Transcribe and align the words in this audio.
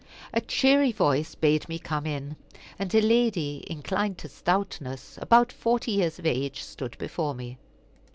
A 0.33 0.41
cheery 0.41 0.91
voice 0.91 1.35
bade 1.35 1.69
me 1.69 1.77
come 1.77 2.07
in, 2.07 2.35
and 2.79 2.91
a 2.95 3.01
lady, 3.01 3.63
inclined 3.67 4.17
to 4.17 4.27
stoutness, 4.29 5.19
about 5.21 5.51
forty 5.51 5.91
years 5.91 6.17
of 6.17 6.25
age, 6.25 6.63
stood 6.63 6.97
before 6.97 7.35
me. 7.35 7.59